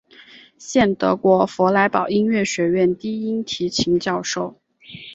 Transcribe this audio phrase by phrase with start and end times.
[0.57, 4.59] 现德国弗莱堡音乐学院低音提琴教授。